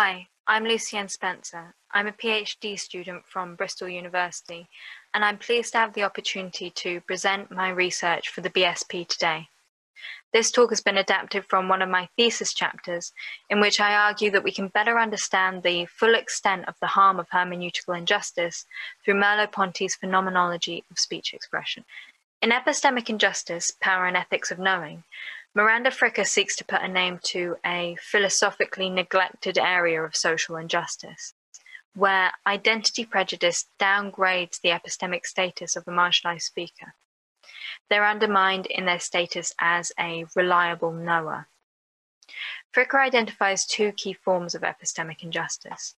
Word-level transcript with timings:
Hi, 0.00 0.28
I'm 0.46 0.62
Lucienne 0.62 1.08
Spencer. 1.08 1.74
I'm 1.90 2.06
a 2.06 2.12
PhD 2.12 2.78
student 2.78 3.24
from 3.26 3.56
Bristol 3.56 3.88
University, 3.88 4.68
and 5.12 5.24
I'm 5.24 5.38
pleased 5.38 5.72
to 5.72 5.78
have 5.78 5.92
the 5.92 6.04
opportunity 6.04 6.70
to 6.70 7.00
present 7.00 7.50
my 7.50 7.70
research 7.70 8.28
for 8.28 8.40
the 8.40 8.50
BSP 8.50 9.08
today. 9.08 9.48
This 10.32 10.52
talk 10.52 10.70
has 10.70 10.80
been 10.80 10.98
adapted 10.98 11.46
from 11.46 11.68
one 11.68 11.82
of 11.82 11.88
my 11.88 12.08
thesis 12.16 12.54
chapters, 12.54 13.12
in 13.50 13.58
which 13.58 13.80
I 13.80 13.92
argue 13.92 14.30
that 14.30 14.44
we 14.44 14.52
can 14.52 14.68
better 14.68 15.00
understand 15.00 15.64
the 15.64 15.86
full 15.86 16.14
extent 16.14 16.68
of 16.68 16.76
the 16.80 16.86
harm 16.86 17.18
of 17.18 17.28
hermeneutical 17.30 17.98
injustice 17.98 18.66
through 19.04 19.14
Merleau-Ponty's 19.14 19.96
phenomenology 19.96 20.84
of 20.92 21.00
speech 21.00 21.34
expression. 21.34 21.84
In 22.40 22.50
Epistemic 22.50 23.10
Injustice, 23.10 23.72
Power 23.80 24.06
and 24.06 24.16
Ethics 24.16 24.52
of 24.52 24.60
Knowing, 24.60 25.02
Miranda 25.54 25.90
Fricker 25.90 26.26
seeks 26.26 26.54
to 26.56 26.64
put 26.64 26.82
a 26.82 26.88
name 26.88 27.18
to 27.24 27.56
a 27.64 27.96
philosophically 28.00 28.90
neglected 28.90 29.58
area 29.58 30.02
of 30.02 30.14
social 30.14 30.56
injustice, 30.56 31.34
where 31.94 32.32
identity 32.46 33.04
prejudice 33.04 33.66
downgrades 33.80 34.60
the 34.60 34.68
epistemic 34.68 35.26
status 35.26 35.74
of 35.74 35.84
a 35.86 35.90
marginalized 35.90 36.42
speaker. 36.42 36.94
They're 37.88 38.06
undermined 38.06 38.66
in 38.66 38.84
their 38.84 39.00
status 39.00 39.54
as 39.58 39.90
a 39.98 40.26
reliable 40.36 40.92
knower. 40.92 41.48
Fricker 42.72 43.02
identifies 43.02 43.66
two 43.66 43.92
key 43.92 44.12
forms 44.12 44.54
of 44.54 44.62
epistemic 44.62 45.22
injustice. 45.22 45.94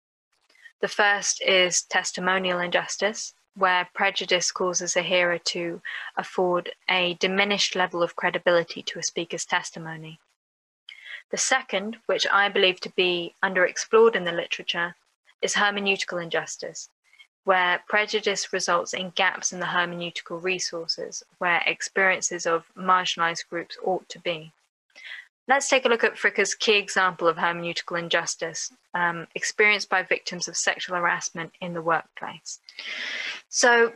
The 0.81 0.89
first 0.89 1.43
is 1.43 1.83
testimonial 1.83 2.61
injustice, 2.61 3.35
where 3.57 3.89
prejudice 3.95 4.51
causes 4.53 4.97
a 4.97 5.03
hearer 5.03 5.39
to 5.39 5.83
afford 6.17 6.73
a 6.89 7.15
diminished 7.15 7.75
level 7.75 8.03
of 8.03 8.17
credibility 8.17 8.83
to 8.83 8.99
a 8.99 9.03
speaker's 9.03 9.45
testimony. 9.45 10.21
The 11.31 11.37
second, 11.37 11.99
which 12.07 12.27
I 12.27 12.49
believe 12.49 12.81
to 12.81 12.91
be 12.91 13.35
underexplored 13.43 14.17
in 14.17 14.25
the 14.25 14.33
literature, 14.33 14.97
is 15.41 15.55
hermeneutical 15.55 16.23
injustice, 16.23 16.89
where 17.45 17.83
prejudice 17.89 18.53
results 18.53 18.93
in 18.93 19.11
gaps 19.11 19.53
in 19.53 19.61
the 19.61 19.67
hermeneutical 19.67 20.43
resources 20.43 21.23
where 21.39 21.63
experiences 21.67 22.47
of 22.47 22.65
marginalized 22.77 23.49
groups 23.49 23.77
ought 23.85 24.09
to 24.09 24.19
be. 24.19 24.53
Let's 25.49 25.69
take 25.69 25.85
a 25.85 25.89
look 25.89 26.05
at 26.05 26.17
Fricker's 26.17 26.55
key 26.55 26.77
example 26.77 27.27
of 27.27 27.37
hermeneutical 27.37 27.99
injustice 27.99 28.73
um, 28.95 29.27
experienced 29.35 29.89
by 29.89 30.03
victims 30.03 30.47
of 30.47 30.57
sexual 30.57 30.97
harassment 30.97 31.53
in 31.61 31.73
the 31.75 31.83
workplace. 31.83 32.61
So, 33.51 33.93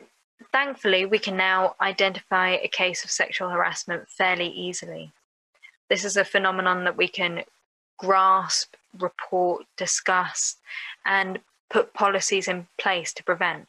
thankfully, 0.50 1.06
we 1.06 1.20
can 1.20 1.36
now 1.36 1.76
identify 1.80 2.50
a 2.50 2.68
case 2.68 3.04
of 3.04 3.10
sexual 3.10 3.50
harassment 3.50 4.08
fairly 4.08 4.48
easily. 4.48 5.12
This 5.88 6.04
is 6.04 6.16
a 6.16 6.24
phenomenon 6.24 6.82
that 6.84 6.96
we 6.96 7.06
can 7.06 7.44
grasp, 7.96 8.74
report, 8.98 9.64
discuss, 9.76 10.56
and 11.06 11.38
put 11.70 11.94
policies 11.94 12.48
in 12.48 12.66
place 12.78 13.12
to 13.14 13.22
prevent. 13.22 13.68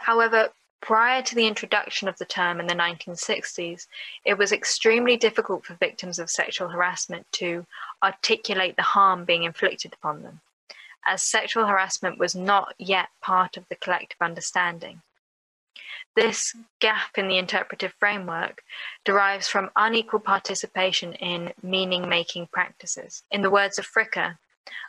However, 0.00 0.50
prior 0.82 1.22
to 1.22 1.34
the 1.34 1.46
introduction 1.46 2.08
of 2.08 2.18
the 2.18 2.26
term 2.26 2.60
in 2.60 2.66
the 2.66 2.74
1960s, 2.74 3.86
it 4.26 4.36
was 4.36 4.52
extremely 4.52 5.16
difficult 5.16 5.64
for 5.64 5.72
victims 5.74 6.18
of 6.18 6.28
sexual 6.28 6.68
harassment 6.68 7.24
to 7.32 7.64
articulate 8.02 8.76
the 8.76 8.82
harm 8.82 9.24
being 9.24 9.44
inflicted 9.44 9.94
upon 9.94 10.22
them, 10.22 10.42
as 11.06 11.22
sexual 11.22 11.66
harassment 11.66 12.18
was 12.18 12.34
not 12.34 12.74
yet 12.78 13.08
part 13.20 13.56
of 13.56 13.68
the 13.68 13.76
collective 13.76 14.20
understanding. 14.20 15.02
This 16.16 16.54
gap 16.80 17.18
in 17.18 17.28
the 17.28 17.38
interpretive 17.38 17.94
framework 17.98 18.62
derives 19.04 19.48
from 19.48 19.70
unequal 19.74 20.20
participation 20.20 21.14
in 21.14 21.52
meaning 21.62 22.08
making 22.08 22.48
practices. 22.52 23.24
In 23.30 23.42
the 23.42 23.50
words 23.50 23.78
of 23.78 23.86
Fricker, 23.86 24.38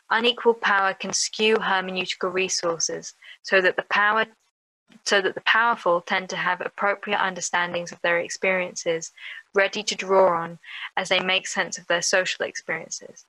Unequal 0.10 0.54
power 0.54 0.94
can 0.94 1.12
skew 1.12 1.58
hermeneutical 1.58 2.32
resources 2.32 3.14
so 3.42 3.60
that 3.60 3.76
the 3.76 3.84
power 3.84 4.26
so 5.04 5.20
that 5.20 5.36
the 5.36 5.42
powerful 5.42 6.00
tend 6.00 6.30
to 6.30 6.38
have 6.38 6.62
appropriate 6.62 7.20
understandings 7.20 7.92
of 7.92 8.00
their 8.02 8.20
experiences 8.20 9.12
ready 9.54 9.84
to 9.84 9.96
draw 9.96 10.38
on 10.42 10.60
as 10.96 11.10
they 11.10 11.20
make 11.20 11.48
sense 11.48 11.78
of 11.78 11.88
their 11.88 12.02
social 12.02 12.46
experiences, 12.46 13.26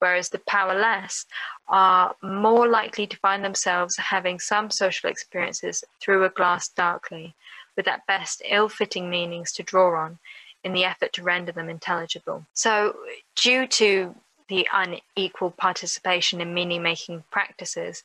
whereas 0.00 0.28
the 0.28 0.40
powerless 0.40 1.24
are 1.68 2.14
more 2.22 2.66
likely 2.66 3.06
to 3.06 3.16
find 3.18 3.44
themselves 3.44 3.96
having 3.96 4.40
some 4.40 4.70
social 4.70 5.08
experiences 5.08 5.84
through 6.00 6.24
a 6.24 6.30
glass 6.30 6.68
darkly, 6.68 7.34
with 7.76 7.86
at 7.86 8.06
best 8.06 8.42
ill 8.44 8.68
fitting 8.68 9.08
meanings 9.08 9.52
to 9.52 9.62
draw 9.62 9.96
on 9.96 10.18
in 10.64 10.72
the 10.72 10.84
effort 10.84 11.12
to 11.12 11.22
render 11.22 11.52
them 11.52 11.68
intelligible. 11.68 12.44
So, 12.52 12.96
due 13.36 13.66
to 13.68 14.14
the 14.48 14.68
unequal 14.72 15.52
participation 15.52 16.40
in 16.40 16.52
meaning 16.52 16.82
making 16.82 17.22
practices, 17.30 18.02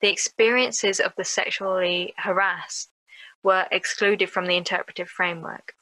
the 0.00 0.08
experiences 0.08 1.00
of 1.00 1.12
the 1.16 1.24
sexually 1.24 2.14
harassed 2.16 2.88
were 3.42 3.66
excluded 3.70 4.30
from 4.30 4.46
the 4.46 4.56
interpretive 4.56 5.08
framework. 5.08 5.74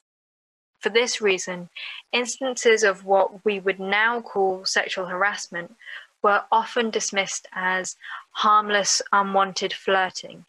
For 0.78 0.90
this 0.90 1.20
reason, 1.20 1.70
instances 2.12 2.82
of 2.82 3.04
what 3.04 3.44
we 3.44 3.58
would 3.60 3.80
now 3.80 4.20
call 4.20 4.64
sexual 4.64 5.06
harassment 5.06 5.74
were 6.22 6.44
often 6.50 6.90
dismissed 6.90 7.46
as 7.52 7.96
harmless, 8.30 9.02
unwanted 9.12 9.72
flirting, 9.72 10.44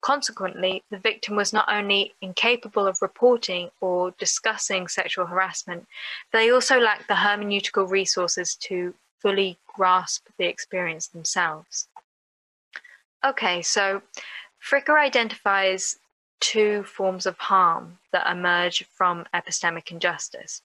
Consequently, 0.00 0.84
the 0.90 0.98
victim 0.98 1.34
was 1.34 1.52
not 1.52 1.68
only 1.68 2.14
incapable 2.20 2.86
of 2.86 3.02
reporting 3.02 3.70
or 3.80 4.12
discussing 4.12 4.86
sexual 4.86 5.26
harassment, 5.26 5.88
they 6.32 6.50
also 6.50 6.78
lacked 6.78 7.08
the 7.08 7.14
hermeneutical 7.14 7.90
resources 7.90 8.54
to 8.54 8.94
fully 9.18 9.58
grasp 9.66 10.28
the 10.38 10.46
experience 10.46 11.08
themselves. 11.08 11.88
Okay, 13.24 13.60
so 13.60 14.02
Fricker 14.62 14.98
identifies 14.98 15.98
two 16.40 16.82
forms 16.84 17.26
of 17.26 17.38
harm 17.38 17.98
that 18.12 18.30
emerge 18.30 18.84
from 18.92 19.26
epistemic 19.34 19.90
injustice. 19.90 20.62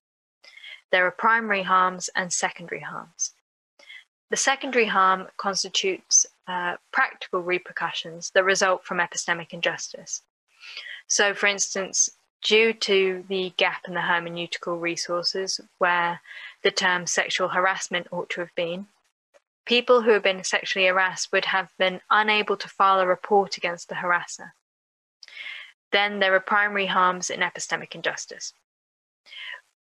There 0.92 1.06
are 1.06 1.12
primary 1.12 1.64
harms 1.64 2.10
and 2.16 2.32
secondary 2.32 2.82
harms. 2.82 3.32
The 4.30 4.38
secondary 4.38 4.86
harm 4.86 5.28
constitutes 5.38 6.26
uh, 6.48 6.78
practical 6.92 7.42
repercussions 7.42 8.32
that 8.32 8.44
result 8.44 8.84
from 8.84 8.98
epistemic 8.98 9.54
injustice. 9.54 10.22
So, 11.08 11.34
for 11.34 11.48
instance, 11.48 12.10
due 12.44 12.74
to 12.74 13.24
the 13.28 13.54
gap 13.58 13.88
in 13.88 13.94
the 13.94 14.02
hermeneutical 14.02 14.80
resources 14.80 15.60
where 15.78 16.20
the 16.62 16.72
term 16.72 17.08
sexual 17.08 17.50
harassment 17.50 18.08
ought 18.12 18.30
to 18.32 18.42
have 18.42 18.54
been, 18.56 18.88
people 19.66 20.02
who 20.02 20.12
have 20.12 20.24
been 20.24 20.44
sexually 20.44 20.88
harassed 20.88 21.32
would 21.32 21.46
have 21.46 21.70
been 21.78 22.02
unable 22.10 22.58
to 22.58 22.68
file 22.68 23.00
a 23.00 23.08
report 23.08 23.58
against 23.58 23.90
the 23.90 23.96
harasser. 23.96 24.52
Then 25.94 26.18
there 26.20 26.34
are 26.34 26.40
primary 26.40 26.88
harms 26.88 27.30
in 27.30 27.42
epistemic 27.42 27.94
injustice, 27.94 28.54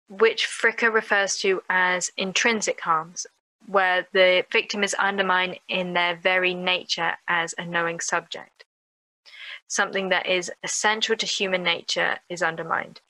which 0.08 0.46
Fricker 0.46 0.92
refers 0.92 1.38
to 1.38 1.62
as 1.70 2.10
intrinsic 2.16 2.80
harms, 2.80 3.24
where 3.66 4.08
the 4.12 4.44
victim 4.50 4.82
is 4.82 4.94
undermined 4.94 5.60
in 5.68 5.92
their 5.92 6.16
very 6.16 6.54
nature 6.54 7.16
as 7.28 7.54
a 7.56 7.64
knowing 7.64 8.00
subject. 8.00 8.64
Something 9.68 10.08
that 10.08 10.26
is 10.26 10.50
essential 10.64 11.16
to 11.16 11.24
human 11.24 11.62
nature 11.62 12.18
is 12.28 12.42
undermined. 12.42 13.00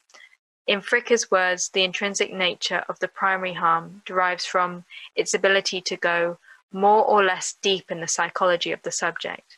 In 0.66 0.82
Fricker's 0.82 1.30
words, 1.30 1.70
the 1.70 1.84
intrinsic 1.84 2.30
nature 2.30 2.84
of 2.91 2.98
the 2.98 3.09
primary 3.09 3.54
harm 3.54 4.03
derives 4.04 4.44
from 4.44 4.84
its 5.16 5.32
ability 5.32 5.80
to 5.80 5.97
go 5.97 6.36
more 6.70 7.04
or 7.06 7.24
less 7.24 7.56
deep 7.62 7.91
in 7.91 8.00
the 8.00 8.06
psychology 8.06 8.70
of 8.70 8.82
the 8.82 8.92
subject. 8.92 9.56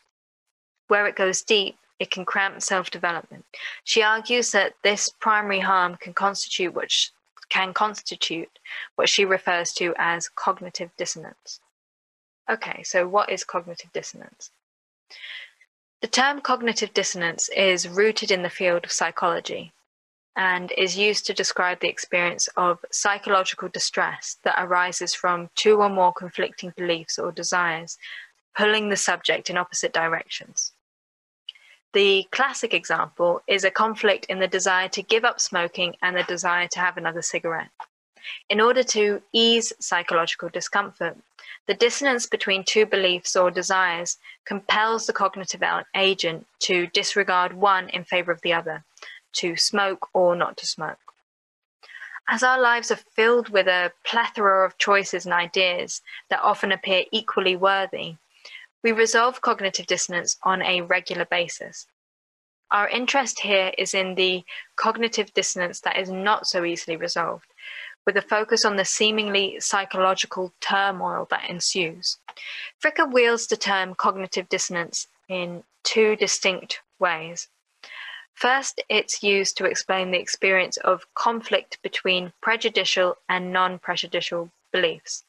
Where 0.87 1.09
it 1.09 1.17
goes 1.17 1.43
deep, 1.43 1.77
it 1.99 2.11
can 2.11 2.25
cramp 2.25 2.61
self 2.63 2.91
development. 2.91 3.45
She 3.85 4.03
argues 4.03 4.51
that 4.53 4.75
this 4.83 5.11
primary 5.21 5.61
harm 5.61 5.97
can 5.97 6.13
constitute 6.13 6.75
what 6.75 6.91
can 7.49 7.73
constitute 7.73 8.59
what 8.97 9.09
she 9.09 9.25
refers 9.25 9.73
to 9.75 9.95
as 9.97 10.29
cognitive 10.29 10.91
dissonance. 10.97 11.61
Okay, 12.51 12.83
so 12.83 13.07
what 13.07 13.31
is 13.31 13.45
cognitive 13.45 13.93
dissonance? 13.93 14.51
The 16.03 16.09
term 16.09 16.41
cognitive 16.43 16.93
dissonance 16.93 17.49
is 17.51 17.89
rooted 17.89 18.31
in 18.31 18.43
the 18.43 18.51
field 18.51 18.85
of 18.85 18.93
psychology 18.93 19.73
and 20.37 20.71
is 20.77 20.99
used 20.99 21.25
to 21.27 21.33
describe 21.33 21.81
the 21.81 21.89
experience 21.89 22.49
of 22.57 22.85
psychological 22.91 23.69
distress 23.69 24.37
that 24.45 24.63
arises 24.63 25.15
from 25.15 25.49
two 25.55 25.81
or 25.81 25.89
more 25.89 26.13
conflicting 26.13 26.75
beliefs 26.77 27.19
or 27.19 27.33
desires 27.33 27.97
pulling 28.55 28.91
the 28.91 28.97
subject 28.97 29.49
in 29.49 29.57
opposite 29.57 29.95
directions. 29.95 30.74
The 31.95 32.27
classic 32.33 32.75
example 32.75 33.41
is 33.47 33.63
a 33.63 33.71
conflict 33.71 34.27
in 34.27 34.41
the 34.41 34.49
desire 34.49 34.89
to 34.89 35.03
give 35.03 35.25
up 35.25 35.39
smoking 35.39 35.95
and 36.03 36.17
the 36.17 36.25
desire 36.25 36.67
to 36.67 36.81
have 36.81 36.97
another 36.97 37.23
cigarette. 37.23 37.71
In 38.51 38.61
order 38.61 38.83
to 38.83 39.23
ease 39.33 39.73
psychological 39.79 40.49
discomfort, 40.49 41.17
the 41.69 41.75
dissonance 41.75 42.27
between 42.27 42.65
two 42.65 42.85
beliefs 42.85 43.37
or 43.37 43.49
desires 43.49 44.19
compels 44.45 45.07
the 45.07 45.13
cognitive 45.13 45.63
agent 45.95 46.49
to 46.61 46.89
disregard 46.89 47.53
one 47.53 47.89
in 47.91 48.03
favor 48.03 48.33
of 48.33 48.41
the 48.41 48.53
other, 48.53 48.83
to 49.35 49.57
smoke 49.57 50.09
or 50.13 50.35
not 50.35 50.57
to 50.57 50.67
smoke. 50.67 50.99
As 52.29 52.43
our 52.43 52.61
lives 52.61 52.91
are 52.91 52.97
filled 52.97 53.51
with 53.51 53.69
a 53.69 53.93
plethora 54.03 54.67
of 54.67 54.79
choices 54.79 55.27
and 55.27 55.33
ideas 55.33 56.03
that 56.29 56.43
often 56.43 56.73
appear 56.73 57.05
equally 57.13 57.55
worthy, 57.55 58.17
we 58.85 58.93
resolve 58.93 59.41
cognitive 59.41 59.87
dissonance 59.87 60.37
on 60.43 60.61
a 60.61 60.83
regular 60.83 61.25
basis. 61.25 61.87
Our 62.71 62.87
interest 62.89 63.41
here 63.41 63.73
is 63.79 63.95
in 63.95 64.15
the 64.15 64.45
cognitive 64.77 65.33
dissonance 65.33 65.81
that 65.81 65.97
is 65.97 66.11
not 66.11 66.47
so 66.47 66.65
easily 66.65 66.97
resolved, 66.97 67.47
with 68.05 68.17
a 68.19 68.23
focus 68.23 68.65
on 68.65 68.77
the 68.77 68.85
seemingly 68.85 69.59
psychological 69.59 70.53
turmoil 70.61 71.27
that 71.31 71.49
ensues. 71.49 72.19
Fricker 72.83 73.11
wields 73.11 73.47
the 73.47 73.57
term 73.57 73.95
cognitive 73.95 74.51
dissonance 74.51 75.09
in 75.29 75.65
two 75.83 76.15
distinct 76.17 76.81
ways. 76.99 77.49
First, 78.35 78.83
it's 78.91 79.23
used 79.23 79.57
to 79.57 79.65
explain 79.65 80.11
the 80.11 80.19
experience 80.19 80.77
of 80.79 81.07
conflict 81.15 81.79
between 81.83 82.33
prejudicial 82.43 83.17
and 83.31 83.51
non 83.53 83.79
prejudicial 83.79 84.51
beliefs. 84.73 85.25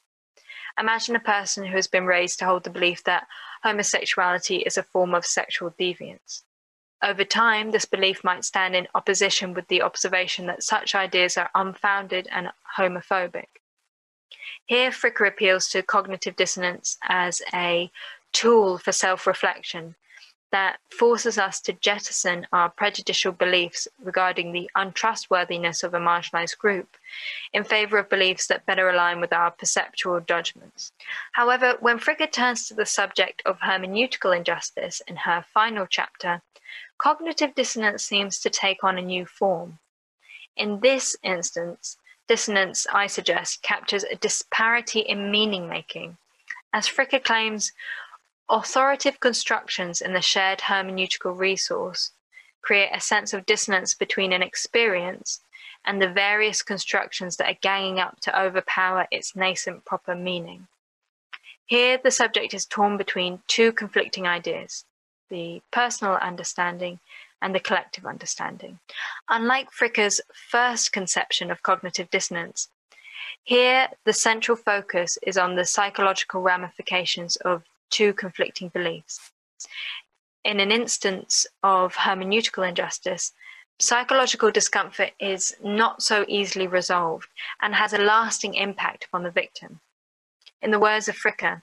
Imagine 0.80 1.16
a 1.16 1.20
person 1.20 1.66
who 1.66 1.76
has 1.76 1.88
been 1.88 2.06
raised 2.06 2.40
to 2.40 2.46
hold 2.46 2.64
the 2.64 2.70
belief 2.70 3.04
that 3.06 3.28
homosexuality 3.64 4.58
is 4.58 4.78
a 4.78 4.84
form 4.84 5.14
of 5.14 5.26
sexual 5.26 5.72
deviance. 5.72 6.44
Over 7.04 7.24
time, 7.24 7.72
this 7.72 7.86
belief 7.86 8.24
might 8.24 8.44
stand 8.44 8.76
in 8.76 8.88
opposition 8.96 9.54
with 9.54 9.68
the 9.68 9.82
observation 9.82 10.48
that 10.48 10.64
such 10.64 10.96
ideas 10.96 11.38
are 11.38 11.50
unfounded 11.56 12.28
and 12.32 12.50
homophobic. 12.78 13.48
Here, 14.66 14.90
Fricker 14.90 15.28
appeals 15.28 15.70
to 15.70 15.84
cognitive 15.84 16.36
dissonance 16.36 16.98
as 17.08 17.42
a 17.54 17.92
tool 18.34 18.78
for 18.78 18.92
self 18.92 19.28
reflection 19.28 19.96
that 20.56 20.78
forces 20.90 21.38
us 21.38 21.60
to 21.60 21.74
jettison 21.74 22.48
our 22.54 22.70
prejudicial 22.70 23.34
beliefs 23.34 23.90
regarding 24.02 24.54
the 24.54 24.70
untrustworthiness 24.74 25.84
of 25.84 25.94
a 25.94 26.00
marginalized 26.00 26.58
group 26.58 26.96
in 27.52 27.66
favor 27.66 27.98
of 27.98 28.08
beliefs 28.08 28.48
that 28.48 28.66
better 28.66 28.90
align 28.90 29.20
with 29.20 29.34
our 29.34 29.52
perceptual 29.52 30.22
judgments. 30.22 30.94
However, 31.34 31.76
when 31.82 32.00
Fricker 32.00 32.32
turns 32.32 32.70
to 32.70 32.74
the 32.74 32.86
subject 32.86 33.42
of 33.46 33.60
hermeneutical 33.60 34.34
injustice 34.34 35.02
in 35.06 35.18
her 35.18 35.44
final 35.54 35.86
chapter, 35.90 36.42
cognitive 36.98 37.54
dissonance 37.54 38.06
seems 38.06 38.40
to 38.40 38.50
take 38.50 38.82
on 38.82 38.98
a 38.98 39.02
new 39.02 39.26
form. 39.26 39.80
In 40.56 40.80
this 40.80 41.18
instance, 41.22 41.98
dissonance, 42.30 42.88
I 42.94 43.08
suggest, 43.08 43.62
captures 43.62 44.06
a 44.06 44.16
disparity 44.16 45.02
in 45.02 45.32
meaning 45.32 45.68
making. 45.68 46.16
As 46.72 46.88
Fricker 46.88 47.22
claims, 47.22 47.74
authoritative 48.50 49.20
constructions 49.20 50.02
in 50.02 50.14
the 50.14 50.22
shared 50.22 50.60
hermeneutical 50.60 51.38
resource 51.38 52.12
create 52.62 52.90
a 52.94 53.00
sense 53.00 53.34
of 53.34 53.46
dissonance 53.46 53.94
between 53.94 54.34
an 54.34 54.42
experience 54.42 55.42
and 55.86 56.02
the 56.02 56.10
various 56.10 56.62
constructions 56.62 57.38
that 57.38 57.50
are 57.50 57.60
ganging 57.62 58.00
up 58.00 58.20
to 58.20 58.40
overpower 58.40 59.08
its 59.12 59.36
nascent 59.36 59.86
proper 59.86 60.16
meaning. 60.16 60.68
Here, 61.68 62.00
the 62.04 62.12
subject 62.12 62.54
is 62.54 62.66
torn 62.66 62.98
between 62.98 63.42
two 63.48 63.72
conflicting 63.72 64.28
ideas 64.28 64.86
the 65.30 65.62
personal 65.72 66.14
understanding 66.16 67.00
and 67.42 67.54
the 67.54 67.60
collective 67.60 68.06
understanding. 68.06 68.78
Unlike 69.28 69.72
Fricker's 69.72 70.22
first 70.34 70.92
conception 70.92 71.50
of 71.50 71.64
cognitive 71.64 72.10
dissonance, 72.12 72.70
here 73.44 73.90
the 74.04 74.14
central 74.14 74.56
focus 74.56 75.18
is 75.24 75.38
on 75.38 75.56
the 75.56 75.66
psychological 75.66 76.42
ramifications 76.42 77.36
of 77.38 77.64
two 77.90 78.14
conflicting 78.14 78.70
beliefs. 78.70 79.32
In 80.44 80.60
an 80.60 80.72
instance 80.72 81.48
of 81.64 81.96
hermeneutical 81.96 82.68
injustice, 82.68 83.34
psychological 83.80 84.52
discomfort 84.52 85.12
is 85.20 85.56
not 85.64 86.02
so 86.02 86.26
easily 86.28 86.68
resolved 86.68 87.28
and 87.62 87.76
has 87.76 87.94
a 87.94 87.98
lasting 87.98 88.54
impact 88.54 89.06
upon 89.06 89.24
the 89.24 89.32
victim. 89.32 89.80
In 90.62 90.72
the 90.72 90.80
words 90.80 91.08
of 91.08 91.16
Fricker, 91.16 91.62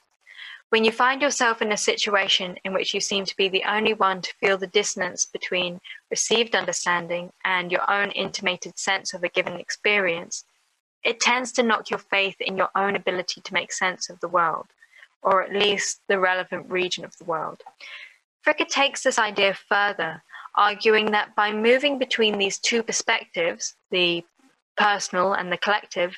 when 0.73 0.85
you 0.85 0.91
find 0.91 1.21
yourself 1.21 1.61
in 1.61 1.71
a 1.71 1.77
situation 1.77 2.57
in 2.65 2.73
which 2.73 2.95
you 2.95 3.01
seem 3.01 3.27
to 3.27 3.37
be 3.37 3.49
the 3.49 3.65
only 3.65 3.93
one 3.93 4.23
to 4.23 4.35
feel 4.41 4.57
the 4.57 4.67
dissonance 4.67 5.27
between 5.27 5.81
received 6.11 6.55
understanding 6.55 7.31
and 7.45 7.71
your 7.71 7.91
own 7.91 8.11
intimated 8.13 8.79
sense 8.79 9.13
of 9.13 9.23
a 9.23 9.29
given 9.29 9.61
experience, 9.61 10.45
it 11.05 11.21
tends 11.21 11.53
to 11.53 11.63
knock 11.63 11.91
your 11.91 11.99
faith 11.99 12.37
in 12.41 12.57
your 12.57 12.71
own 12.75 12.97
ability 12.97 13.43
to 13.43 13.53
make 13.53 13.71
sense 13.71 14.09
of 14.09 14.21
the 14.21 14.29
world, 14.29 14.67
or 15.23 15.43
at 15.43 15.53
least 15.53 16.01
the 16.09 16.19
relevant 16.19 16.71
region 16.71 17.05
of 17.05 17.17
the 17.19 17.25
world. 17.25 17.63
Fricker 18.45 18.69
takes 18.69 19.03
this 19.03 19.19
idea 19.19 19.55
further, 19.55 20.23
arguing 20.55 21.13
that 21.13 21.35
by 21.35 21.53
moving 21.53 21.99
between 21.99 22.39
these 22.39 22.59
two 22.59 22.83
perspectives, 22.83 23.75
the 23.91 24.25
personal 24.77 25.33
and 25.33 25.53
the 25.53 25.57
collective, 25.57 26.17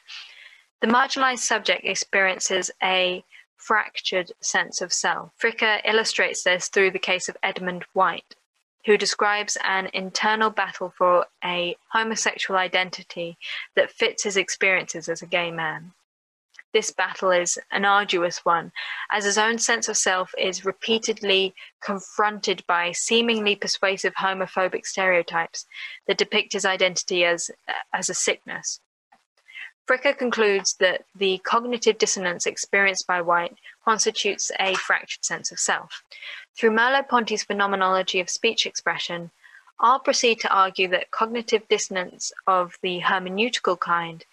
the 0.81 0.87
marginalized 0.87 1.39
subject 1.41 1.85
experiences 1.85 2.71
a 2.83 3.25
fractured 3.57 4.33
sense 4.41 4.81
of 4.81 4.93
self. 4.93 5.33
Fricker 5.43 5.81
illustrates 5.85 6.43
this 6.43 6.69
through 6.69 6.91
the 6.91 6.99
case 6.99 7.29
of 7.29 7.37
Edmund 7.43 7.85
White, 7.93 8.35
who 8.85 8.99
describes 8.99 9.57
an 9.65 9.89
internal 9.95 10.51
battle 10.51 10.93
for 10.97 11.27
a 11.43 11.77
homosexual 11.93 12.59
identity 12.59 13.39
that 13.77 13.91
fits 13.91 14.25
his 14.25 14.37
experiences 14.37 15.09
as 15.09 15.23
a 15.23 15.27
gay 15.27 15.51
man. 15.51 15.93
This 16.75 16.91
battle 16.91 17.31
is 17.31 17.57
an 17.71 17.85
arduous 17.85 18.45
one, 18.45 18.73
as 19.09 19.25
his 19.25 19.39
own 19.39 19.59
sense 19.59 19.89
of 19.89 19.97
self 19.97 20.35
is 20.37 20.65
repeatedly 20.65 21.55
confronted 21.81 22.65
by 22.67 22.91
seemingly 22.91 23.55
persuasive 23.55 24.15
homophobic 24.15 24.85
stereotypes 24.85 25.67
that 26.09 26.19
depict 26.19 26.53
his 26.53 26.65
identity 26.65 27.25
as, 27.25 27.49
as 27.93 28.11
a 28.11 28.15
sickness. 28.15 28.81
Fricker 29.87 30.19
concludes 30.19 30.75
that 30.81 31.05
the 31.15 31.39
cognitive 31.45 31.97
dissonance 31.97 32.45
experienced 32.45 33.07
by 33.07 33.21
White 33.21 33.57
constitutes 33.85 34.51
a 34.59 34.75
fractured 34.75 35.25
sense 35.25 35.53
of 35.53 35.61
self. 35.61 36.03
Through 36.57 36.71
Merleau-Ponty's 36.71 37.45
phenomenology 37.45 38.19
of 38.19 38.29
speech 38.29 38.67
expression, 38.67 39.31
I'll 39.79 40.01
proceed 40.01 40.41
to 40.41 40.55
argue 40.55 40.89
that 40.89 41.11
cognitive 41.11 41.69
dissonance 41.69 42.33
of 42.47 42.79
the 42.83 43.01
hermeneutical 43.01 43.79
kind 43.79 44.25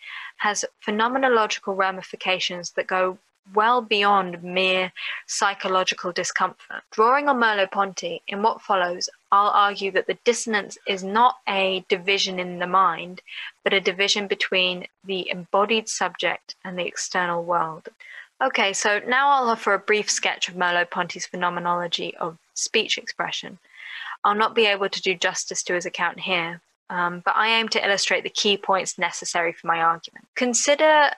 has 0.41 0.65
phenomenological 0.85 1.77
ramifications 1.77 2.71
that 2.71 2.88
go 2.88 3.19
well 3.53 3.81
beyond 3.81 4.43
mere 4.43 4.91
psychological 5.27 6.11
discomfort. 6.11 6.81
Drawing 6.91 7.29
on 7.29 7.39
Merleau-Ponty, 7.39 8.23
in 8.27 8.41
what 8.41 8.61
follows, 8.61 9.07
I'll 9.31 9.51
argue 9.51 9.91
that 9.91 10.07
the 10.07 10.17
dissonance 10.25 10.79
is 10.88 11.03
not 11.03 11.38
a 11.47 11.85
division 11.89 12.39
in 12.39 12.57
the 12.57 12.65
mind, 12.65 13.21
but 13.63 13.73
a 13.73 13.79
division 13.79 14.25
between 14.25 14.88
the 15.03 15.29
embodied 15.29 15.88
subject 15.88 16.55
and 16.65 16.77
the 16.77 16.87
external 16.87 17.44
world. 17.44 17.89
Okay, 18.41 18.73
so 18.73 18.99
now 19.07 19.29
I'll 19.29 19.49
offer 19.49 19.75
a 19.75 19.79
brief 19.79 20.09
sketch 20.09 20.49
of 20.49 20.55
Merleau-Ponty's 20.55 21.27
phenomenology 21.27 22.15
of 22.17 22.39
speech 22.56 22.97
expression. 22.97 23.59
I'll 24.23 24.33
not 24.33 24.56
be 24.56 24.66
able 24.66 24.89
to 24.89 25.01
do 25.01 25.13
justice 25.13 25.61
to 25.63 25.75
his 25.75 25.85
account 25.85 26.21
here, 26.21 26.61
um, 26.92 27.21
but 27.24 27.36
I 27.38 27.48
aim 27.57 27.69
to 27.69 27.83
illustrate 27.83 28.24
the 28.24 28.30
key 28.30 28.57
points 28.57 29.00
necessary 29.00 29.54
for 29.54 29.66
my 29.66 29.80
argument. 29.80 30.28
Consider 30.36 31.12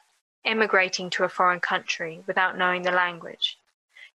immigrating 0.46 1.10
to 1.10 1.24
a 1.24 1.30
foreign 1.30 1.60
country 1.60 2.22
without 2.27 2.58
knowing 2.58 2.84
the 2.84 2.92
language. 2.92 3.58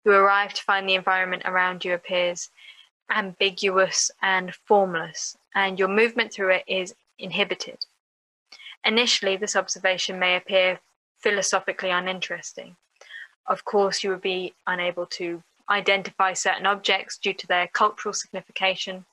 You 0.04 0.14
arrive 0.14 0.54
to 0.56 0.64
find 0.64 0.90
the 0.90 0.96
environment 0.96 1.44
around 1.46 1.86
you 1.86 1.94
appears 1.94 2.50
ambiguous 3.12 4.10
and 4.22 4.56
formless, 4.56 5.38
and 5.54 5.78
your 5.78 5.90
movement 5.90 6.34
through 6.34 6.50
it 6.50 6.64
is 6.66 6.96
inhibited. 7.20 7.86
Initially, 8.84 9.38
this 9.38 9.56
observation 9.56 10.18
may 10.18 10.36
appear 10.36 10.80
philosophically 11.20 11.92
uninteresting. 11.92 12.76
Of 13.46 13.64
course, 13.64 14.04
you 14.04 14.10
would 14.10 14.22
be 14.22 14.56
unable 14.66 15.06
to 15.18 15.44
identify 15.70 16.34
certain 16.34 16.66
objects 16.66 17.18
due 17.18 17.34
to 17.34 17.48
their 17.48 17.68
cultural 17.68 18.14
signification, 18.14 19.06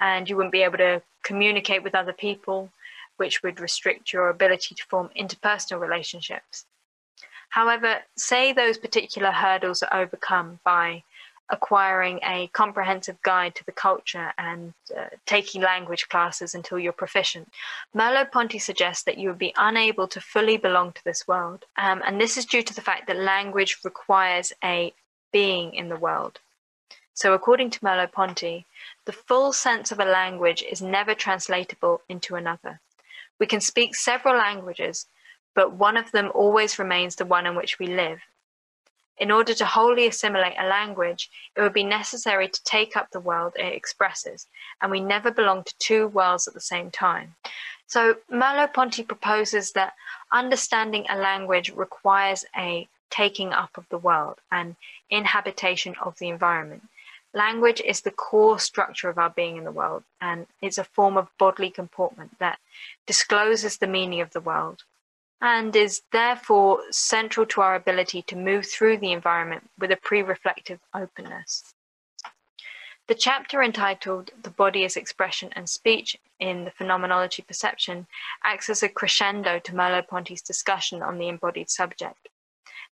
and 0.00 0.28
you 0.28 0.36
wouldn't 0.36 0.52
be 0.52 0.62
able 0.62 0.78
to 0.78 1.02
communicate 1.22 1.82
with 1.82 1.94
other 1.94 2.12
people 2.12 2.70
which 3.16 3.42
would 3.42 3.60
restrict 3.60 4.12
your 4.12 4.28
ability 4.28 4.74
to 4.74 4.84
form 4.84 5.10
interpersonal 5.18 5.80
relationships. 5.80 6.66
However, 7.48 8.00
say 8.16 8.52
those 8.52 8.76
particular 8.76 9.30
hurdles 9.30 9.82
are 9.82 10.02
overcome 10.02 10.60
by 10.64 11.02
acquiring 11.48 12.18
a 12.24 12.48
comprehensive 12.48 13.20
guide 13.22 13.54
to 13.54 13.64
the 13.64 13.72
culture 13.72 14.32
and 14.36 14.74
uh, 14.96 15.04
taking 15.26 15.62
language 15.62 16.08
classes 16.08 16.54
until 16.54 16.78
you're 16.78 16.92
proficient. 16.92 17.48
Merleau-Ponty 17.94 18.58
suggests 18.58 19.04
that 19.04 19.18
you 19.18 19.28
would 19.28 19.38
be 19.38 19.54
unable 19.56 20.08
to 20.08 20.20
fully 20.20 20.56
belong 20.56 20.92
to 20.92 21.04
this 21.04 21.26
world, 21.28 21.64
um, 21.76 22.02
and 22.04 22.20
this 22.20 22.36
is 22.36 22.44
due 22.44 22.62
to 22.62 22.74
the 22.74 22.80
fact 22.80 23.06
that 23.06 23.16
language 23.16 23.78
requires 23.84 24.52
a 24.64 24.92
being 25.32 25.74
in 25.74 25.88
the 25.88 25.96
world. 25.96 26.40
So, 27.16 27.32
according 27.32 27.70
to 27.70 27.80
Merleau-Ponty, 27.80 28.66
the 29.06 29.12
full 29.12 29.54
sense 29.54 29.90
of 29.90 29.98
a 29.98 30.04
language 30.04 30.62
is 30.62 30.82
never 30.82 31.14
translatable 31.14 32.02
into 32.10 32.36
another. 32.36 32.78
We 33.38 33.46
can 33.46 33.62
speak 33.62 33.94
several 33.94 34.36
languages, 34.36 35.06
but 35.54 35.72
one 35.72 35.96
of 35.96 36.12
them 36.12 36.30
always 36.34 36.78
remains 36.78 37.16
the 37.16 37.24
one 37.24 37.46
in 37.46 37.56
which 37.56 37.78
we 37.78 37.86
live. 37.86 38.20
In 39.16 39.30
order 39.30 39.54
to 39.54 39.64
wholly 39.64 40.06
assimilate 40.06 40.58
a 40.58 40.66
language, 40.68 41.30
it 41.56 41.62
would 41.62 41.72
be 41.72 41.84
necessary 41.84 42.48
to 42.48 42.64
take 42.64 42.98
up 42.98 43.10
the 43.10 43.26
world 43.28 43.54
it 43.56 43.72
expresses, 43.72 44.46
and 44.82 44.90
we 44.90 45.00
never 45.00 45.30
belong 45.30 45.64
to 45.64 45.78
two 45.78 46.08
worlds 46.08 46.46
at 46.46 46.52
the 46.52 46.60
same 46.60 46.90
time. 46.90 47.34
So 47.86 48.16
Merleau-Ponty 48.30 49.04
proposes 49.04 49.72
that 49.72 49.94
understanding 50.30 51.06
a 51.08 51.16
language 51.16 51.70
requires 51.70 52.44
a 52.54 52.88
taking 53.08 53.54
up 53.54 53.78
of 53.78 53.88
the 53.88 53.96
world 53.96 54.36
and 54.52 54.76
inhabitation 55.08 55.94
of 56.02 56.18
the 56.18 56.28
environment. 56.28 56.82
Language 57.36 57.82
is 57.82 58.00
the 58.00 58.10
core 58.10 58.58
structure 58.58 59.10
of 59.10 59.18
our 59.18 59.28
being 59.28 59.58
in 59.58 59.64
the 59.64 59.70
world, 59.70 60.04
and 60.22 60.46
it's 60.62 60.78
a 60.78 60.84
form 60.84 61.18
of 61.18 61.28
bodily 61.36 61.68
comportment 61.68 62.38
that 62.38 62.58
discloses 63.06 63.76
the 63.76 63.86
meaning 63.86 64.22
of 64.22 64.32
the 64.32 64.40
world 64.40 64.84
and 65.42 65.76
is 65.76 66.00
therefore 66.12 66.80
central 66.90 67.44
to 67.44 67.60
our 67.60 67.74
ability 67.74 68.22
to 68.22 68.36
move 68.36 68.64
through 68.64 68.96
the 68.96 69.12
environment 69.12 69.68
with 69.78 69.92
a 69.92 69.96
pre 69.98 70.22
reflective 70.22 70.80
openness. 70.94 71.74
The 73.06 73.14
chapter 73.14 73.62
entitled 73.62 74.30
The 74.42 74.48
Body 74.48 74.86
as 74.86 74.96
Expression 74.96 75.50
and 75.52 75.68
Speech 75.68 76.16
in 76.40 76.64
the 76.64 76.70
Phenomenology 76.70 77.42
Perception 77.42 78.06
acts 78.44 78.70
as 78.70 78.82
a 78.82 78.88
crescendo 78.88 79.58
to 79.58 79.74
Merleau 79.74 80.08
Ponty's 80.08 80.40
discussion 80.40 81.02
on 81.02 81.18
the 81.18 81.28
embodied 81.28 81.68
subject. 81.68 82.30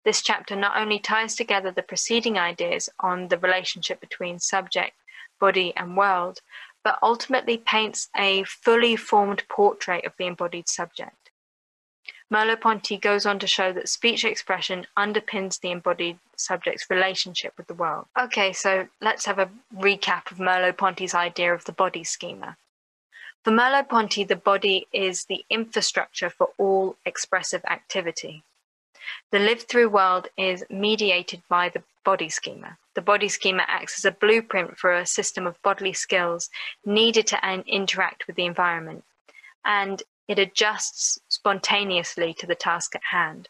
This 0.05 0.23
chapter 0.23 0.55
not 0.55 0.77
only 0.77 0.99
ties 0.99 1.35
together 1.35 1.71
the 1.71 1.83
preceding 1.83 2.39
ideas 2.39 2.91
on 3.01 3.29
the 3.29 3.39
relationship 3.39 4.01
between 4.01 4.39
subject, 4.39 4.97
body, 5.41 5.73
and 5.77 5.97
world, 5.97 6.41
but 6.83 6.99
ultimately 7.03 7.57
paints 7.57 8.11
a 8.15 8.45
fully 8.45 8.97
formed 8.97 9.43
portrait 9.49 10.05
of 10.05 10.13
the 10.19 10.27
embodied 10.27 10.69
subject. 10.69 11.31
Merleau-Ponty 12.31 12.99
goes 12.99 13.25
on 13.25 13.39
to 13.39 13.47
show 13.47 13.73
that 13.73 13.89
speech 13.89 14.25
expression 14.25 14.87
underpins 14.97 15.61
the 15.61 15.71
embodied 15.71 16.19
subject's 16.37 16.91
relationship 16.91 17.55
with 17.57 17.67
the 17.67 17.75
world. 17.75 18.07
Okay, 18.19 18.53
so 18.53 18.89
let's 19.01 19.25
have 19.25 19.39
a 19.39 19.51
recap 19.75 20.31
of 20.31 20.39
Merleau-Ponty's 20.39 21.15
idea 21.15 21.55
of 21.55 21.65
the 21.65 21.73
body 21.73 22.05
schema. 22.05 22.57
For 23.43 23.53
Merleau-Ponty, 23.53 24.25
the 24.25 24.37
body 24.37 24.87
is 24.93 25.27
the 25.27 25.45
infrastructure 25.49 26.29
for 26.29 26.51
all 26.59 26.97
expressive 27.07 27.65
activity. 27.67 28.43
The 29.31 29.39
lived 29.39 29.69
through 29.69 29.89
world 29.89 30.29
is 30.37 30.65
mediated 30.71 31.43
by 31.49 31.69
the 31.69 31.83
body 32.05 32.29
schema. 32.29 32.79
The 32.95 33.03
body 33.03 33.29
schema 33.29 33.65
acts 33.67 33.99
as 33.99 34.05
a 34.05 34.13
blueprint 34.13 34.79
for 34.79 34.93
a 34.93 35.07
system 35.07 35.47
of 35.47 35.61
bodily 35.63 35.93
skills 35.93 36.51
needed 36.85 37.27
to 37.29 37.63
interact 37.67 38.27
with 38.27 38.37
the 38.37 38.47
environment, 38.47 39.05
and 39.65 40.03
it 40.29 40.39
adjusts 40.39 41.19
spontaneously 41.29 42.35
to 42.35 42.47
the 42.47 42.55
task 42.55 42.95
at 42.95 43.03
hand. 43.11 43.49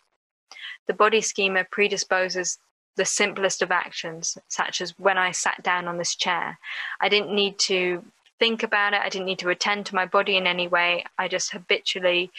The 0.87 0.95
body 0.95 1.21
schema 1.21 1.65
predisposes 1.65 2.59
the 2.97 3.05
simplest 3.05 3.61
of 3.63 3.71
actions, 3.71 4.39
such 4.49 4.81
as 4.81 4.99
when 4.99 5.19
I 5.19 5.33
sat 5.33 5.63
down 5.63 5.89
on 5.89 5.99
this 5.99 6.15
chair. 6.15 6.59
I 7.01 7.09
didn't 7.09 7.35
need 7.35 7.59
to 7.61 8.05
think 8.39 8.63
about 8.63 8.93
it, 8.93 9.01
I 9.01 9.09
didn't 9.09 9.27
need 9.27 9.39
to 9.41 9.49
attend 9.51 9.87
to 9.87 9.95
my 9.95 10.07
body 10.07 10.37
in 10.37 10.47
any 10.47 10.69
way. 10.69 11.05
I 11.19 11.29
just 11.29 11.53
habitually, 11.53 12.31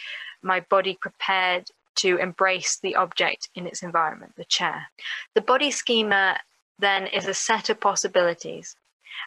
my 0.42 0.60
body 0.60 0.96
prepared 1.00 1.70
to 1.96 2.16
embrace 2.16 2.78
the 2.78 2.96
object 2.96 3.48
in 3.54 3.66
its 3.66 3.82
environment, 3.82 4.34
the 4.36 4.44
chair. 4.44 4.88
The 5.34 5.40
body 5.40 5.70
schema 5.70 6.38
then 6.78 7.06
is 7.06 7.26
a 7.26 7.34
set 7.34 7.70
of 7.70 7.80
possibilities, 7.80 8.76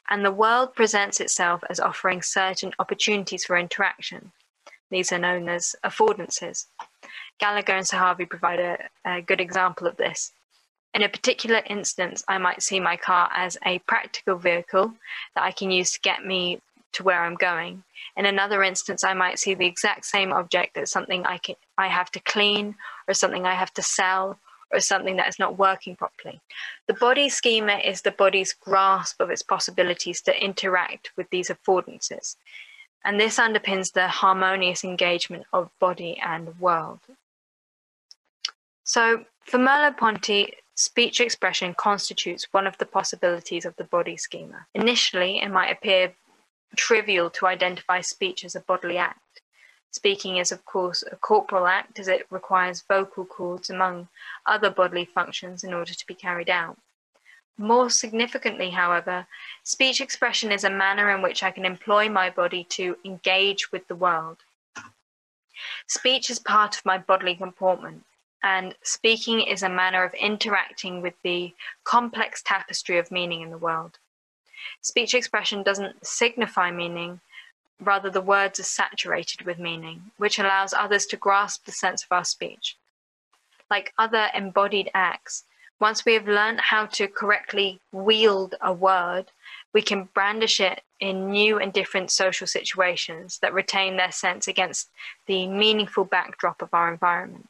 and 0.10 0.24
the 0.24 0.32
world 0.32 0.76
presents 0.76 1.20
itself 1.20 1.64
as 1.70 1.80
offering 1.80 2.22
certain 2.22 2.74
opportunities 2.80 3.46
for 3.46 3.58
interaction. 3.58 4.32
These 4.92 5.12
are 5.12 5.20
known 5.20 5.50
as 5.50 5.76
affordances. 5.84 6.66
Gallagher 7.40 7.74
and 7.74 7.86
Zahavi 7.86 8.30
provide 8.30 8.60
a, 8.60 8.78
a 9.06 9.22
good 9.22 9.40
example 9.40 9.88
of 9.88 9.98
this. 9.98 10.32
In 10.94 11.04
a 11.04 11.10
particular 11.10 11.62
instance, 11.68 12.24
I 12.28 12.40
might 12.40 12.64
see 12.64 12.80
my 12.80 12.98
car 12.98 13.30
as 13.34 13.58
a 13.66 13.80
practical 13.80 14.38
vehicle 14.38 14.94
that 15.36 15.44
I 15.44 15.52
can 15.52 15.70
use 15.70 15.92
to 15.92 16.00
get 16.02 16.26
me 16.26 16.62
to 16.93 17.03
where 17.03 17.24
I'm 17.24 17.36
going. 17.36 17.84
In 18.15 18.25
another 18.25 18.63
instance, 18.63 19.03
I 19.03 19.13
might 19.13 19.39
see 19.39 19.53
the 19.53 19.65
exact 19.65 20.05
same 20.05 20.31
object 20.34 20.77
as 20.77 20.91
something 20.91 21.25
I, 21.25 21.38
can, 21.38 21.55
I 21.77 21.88
have 21.88 22.12
to 22.12 22.19
clean, 22.19 22.75
or 23.08 23.13
something 23.13 23.46
I 23.46 23.53
have 23.53 23.74
to 23.75 23.81
sell, 23.81 24.39
or 24.72 24.79
something 24.79 25.15
that 25.17 25.27
is 25.27 25.39
not 25.39 25.58
working 25.58 25.96
properly. 25.96 26.41
The 26.88 26.93
body 26.93 27.29
schema 27.29 27.77
is 27.77 28.01
the 28.01 28.12
body's 28.12 28.53
grasp 28.53 29.19
of 29.19 29.29
its 29.29 29.41
possibilities 29.41 30.22
to 30.22 30.43
interact 30.43 31.12
with 31.15 31.29
these 31.29 31.50
affordances. 31.50 32.36
And 33.03 33.19
this 33.19 33.38
underpins 33.39 33.93
the 33.93 34.08
harmonious 34.08 34.84
engagement 34.84 35.46
of 35.53 35.69
body 35.79 36.19
and 36.24 36.60
world. 36.60 37.00
So, 38.84 39.25
for 39.46 39.58
Merleau 39.58 39.96
Ponty, 39.96 40.53
speech 40.75 41.19
expression 41.19 41.74
constitutes 41.74 42.48
one 42.51 42.67
of 42.67 42.77
the 42.77 42.86
possibilities 42.86 43.65
of 43.65 43.75
the 43.77 43.84
body 43.84 44.17
schema. 44.17 44.65
Initially, 44.74 45.39
it 45.41 45.50
might 45.50 45.69
appear 45.69 46.13
trivial 46.76 47.30
to 47.32 47.48
identify 47.48 48.02
speech 48.02 48.46
as 48.46 48.56
a 48.56 48.62
bodily 48.62 48.98
act. 48.98 49.42
Speaking 49.92 50.38
is, 50.38 50.52
of 50.52 50.66
course, 50.66 51.04
a 51.12 51.16
corporal 51.16 51.66
act 51.66 52.00
as 52.00 52.08
it 52.08 52.28
requires 52.30 52.84
vocal 52.88 53.26
cords 53.26 53.70
among 53.70 54.08
other 54.46 54.70
bodily 54.70 55.06
functions 55.06 55.64
in 55.64 55.74
order 55.74 55.94
to 55.94 56.08
be 56.08 56.14
carried 56.14 56.50
out. 56.50 56.78
More 57.58 57.90
significantly, 57.90 58.70
however, 58.70 59.28
speech 59.64 60.00
expression 60.00 60.52
is 60.52 60.64
a 60.64 60.70
manner 60.70 61.10
in 61.10 61.22
which 61.22 61.44
I 61.44 61.52
can 61.52 61.66
employ 61.66 62.08
my 62.08 62.30
body 62.30 62.64
to 62.70 62.98
engage 63.04 63.72
with 63.72 63.88
the 63.88 63.96
world. 63.96 64.38
Speech 65.88 66.30
is 66.30 66.40
part 66.40 66.78
of 66.78 66.86
my 66.86 66.98
bodily 66.98 67.36
comportment, 67.36 68.06
and 68.44 68.76
speaking 68.84 69.42
is 69.42 69.64
a 69.64 69.70
manner 69.70 70.04
of 70.04 70.14
interacting 70.14 71.02
with 71.02 71.16
the 71.24 71.54
complex 71.84 72.42
tapestry 72.44 72.98
of 72.98 73.12
meaning 73.12 73.42
in 73.42 73.50
the 73.50 73.58
world. 73.58 73.98
Speech 74.82 75.13
expression 75.13 75.63
doesn't 75.63 76.06
signify 76.06 76.72
meaning, 76.72 77.20
rather, 77.80 78.10
the 78.10 78.22
words 78.22 78.60
are 78.60 78.63
saturated 78.63 79.44
with 79.44 79.60
meaning, 79.60 80.12
which 80.18 80.39
allows 80.39 80.74
others 80.74 81.06
to 81.08 81.18
grasp 81.18 81.66
the 81.66 81.72
sense 81.72 82.04
of 82.04 82.12
our 82.12 82.25
speech. 82.25 82.75
Like 83.70 83.94
other 83.98 84.30
embodied 84.34 84.89
acts, 84.94 85.44
once 85.80 86.04
we 86.04 86.13
have 86.13 86.28
learned 86.28 86.60
how 86.60 86.86
to 86.88 87.08
correctly 87.08 87.80
wield 87.92 88.56
a 88.60 88.74
word, 88.74 89.32
we 89.72 89.82
can 89.82 90.10
brandish 90.13 90.60
it 90.60 90.82
in 91.00 91.32
new 91.32 91.58
and 91.58 91.72
different 91.72 92.12
social 92.12 92.48
situations 92.48 93.39
that 93.42 93.54
retain 93.54 93.96
their 93.96 94.12
sense 94.12 94.48
against 94.48 94.89
the 95.25 95.48
meaningful 95.48 96.04
backdrop 96.04 96.62
of 96.62 96.74
our 96.74 96.92
environment. 96.92 97.48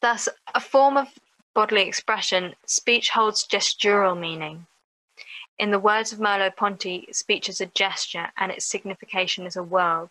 Thus, 0.00 0.28
a 0.54 0.60
form 0.60 0.96
of 0.96 1.08
bodily 1.54 1.82
expression, 1.82 2.54
speech 2.66 3.10
holds 3.10 3.46
gestural 3.46 4.18
meaning. 4.18 4.66
In 5.56 5.70
the 5.70 5.78
words 5.78 6.12
of 6.12 6.18
Merleau-Ponty, 6.18 7.08
speech 7.12 7.48
is 7.48 7.60
a 7.60 7.66
gesture 7.66 8.32
and 8.36 8.50
its 8.50 8.66
signification 8.66 9.46
is 9.46 9.54
a 9.54 9.62
world. 9.62 10.10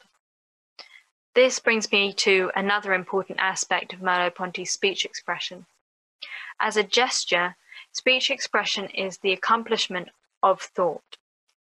This 1.36 1.60
brings 1.60 1.92
me 1.92 2.14
to 2.14 2.50
another 2.56 2.94
important 2.94 3.40
aspect 3.40 3.92
of 3.92 4.00
Merleau-Ponty's 4.00 4.72
speech 4.72 5.04
expression. 5.04 5.66
As 6.62 6.78
a 6.78 6.84
gesture, 6.84 7.58
speech 7.92 8.32
expression 8.32 8.86
is 8.86 9.18
the 9.18 9.34
accomplishment 9.34 10.10
of 10.42 10.62
thought. 10.62 11.18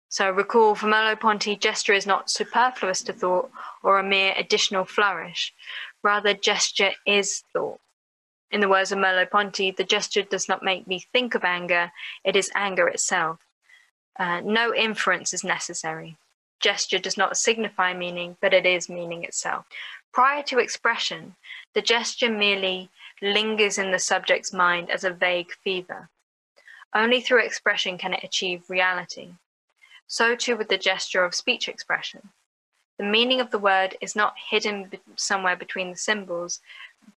So 0.09 0.29
recall 0.29 0.75
for 0.75 0.85
Merleau-Ponty, 0.85 1.55
gesture 1.55 1.93
is 1.93 2.05
not 2.05 2.29
superfluous 2.29 3.01
to 3.03 3.13
thought 3.13 3.49
or 3.81 3.97
a 3.97 4.03
mere 4.03 4.33
additional 4.37 4.85
flourish. 4.85 5.53
Rather, 6.03 6.35
gesture 6.35 6.91
is 7.05 7.43
thought. 7.51 7.79
In 8.51 8.61
the 8.61 8.69
words 8.69 8.91
of 8.91 8.99
Merleau-Ponty, 8.99 9.71
the 9.71 9.83
gesture 9.83 10.21
does 10.21 10.47
not 10.47 10.61
make 10.61 10.85
me 10.85 10.99
think 11.11 11.33
of 11.33 11.43
anger, 11.43 11.91
it 12.23 12.35
is 12.35 12.51
anger 12.53 12.87
itself. 12.87 13.39
Uh, 14.17 14.41
no 14.41 14.73
inference 14.73 15.33
is 15.33 15.43
necessary. 15.43 16.17
Gesture 16.59 16.99
does 16.99 17.17
not 17.17 17.37
signify 17.37 17.93
meaning, 17.93 18.37
but 18.41 18.53
it 18.53 18.65
is 18.65 18.89
meaning 18.89 19.23
itself. 19.23 19.65
Prior 20.13 20.41
to 20.43 20.59
expression, 20.59 21.35
the 21.73 21.81
gesture 21.81 22.29
merely 22.29 22.89
lingers 23.21 23.77
in 23.77 23.91
the 23.91 23.99
subject's 23.99 24.53
mind 24.53 24.89
as 24.89 25.03
a 25.03 25.11
vague 25.11 25.51
fever. 25.63 26.09
Only 26.93 27.19
through 27.19 27.43
expression 27.43 27.97
can 27.97 28.13
it 28.13 28.23
achieve 28.23 28.69
reality. 28.69 29.31
So 30.07 30.35
too 30.35 30.55
with 30.55 30.69
the 30.69 30.77
gesture 30.77 31.25
of 31.25 31.35
speech 31.35 31.67
expression. 31.67 32.29
The 32.97 33.03
meaning 33.03 33.41
of 33.41 33.51
the 33.51 33.59
word 33.59 33.97
is 33.99 34.15
not 34.15 34.35
hidden 34.49 34.89
somewhere 35.17 35.57
between 35.57 35.89
the 35.91 35.97
symbols, 35.97 36.61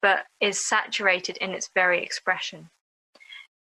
but 0.01 0.27
is 0.41 0.65
saturated 0.65 1.37
in 1.37 1.53
its 1.53 1.69
very 1.69 2.03
expression. 2.03 2.71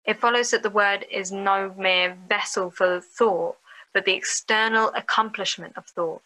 It 0.05 0.21
follows 0.21 0.51
that 0.51 0.63
the 0.63 0.71
word 0.71 1.07
is 1.11 1.33
no 1.33 1.75
mere 1.77 2.17
vessel 2.29 2.71
for 2.71 3.01
thought, 3.01 3.57
but 3.93 4.05
the 4.05 4.15
external 4.15 4.89
accomplishment 4.95 5.75
of 5.77 5.87
thought. 5.87 6.23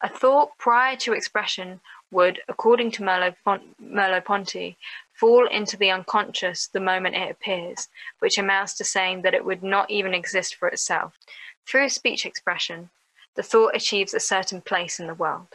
A 0.00 0.08
thought 0.08 0.56
prior 0.58 0.96
to 0.96 1.12
expression 1.12 1.80
would, 2.10 2.40
according 2.48 2.92
to 2.92 3.02
Merleau-Ponty, 3.02 4.76
fall 5.12 5.46
into 5.48 5.76
the 5.76 5.90
unconscious 5.90 6.68
the 6.68 6.78
moment 6.78 7.16
it 7.16 7.30
appears, 7.30 7.88
which 8.20 8.38
amounts 8.38 8.74
to 8.74 8.84
saying 8.84 9.22
that 9.22 9.34
it 9.34 9.44
would 9.44 9.62
not 9.62 9.90
even 9.90 10.14
exist 10.14 10.54
for 10.54 10.68
itself. 10.68 11.18
Through 11.66 11.88
speech 11.88 12.24
expression, 12.24 12.90
the 13.34 13.42
thought 13.42 13.74
achieves 13.74 14.14
a 14.14 14.20
certain 14.20 14.60
place 14.60 15.00
in 15.00 15.06
the 15.06 15.14
world. 15.14 15.48